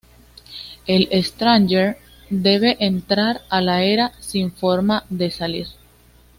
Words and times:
El 0.87 1.07
Stranger 1.23 1.95
debe 2.31 2.75
entrar 2.83 3.41
a 3.49 3.61
la 3.61 3.83
Era 3.83 4.13
sin 4.19 4.51
forma 4.51 5.05
de 5.11 5.29
salir. 5.29 5.67